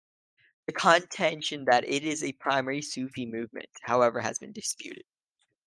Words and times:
The 0.65 0.73
contention 0.73 1.65
that 1.65 1.87
it 1.87 2.03
is 2.03 2.23
a 2.23 2.33
primarily 2.33 2.81
Sufi 2.81 3.27
movement, 3.27 3.69
however, 3.83 4.21
has 4.21 4.39
been 4.39 4.51
disputed. 4.51 5.05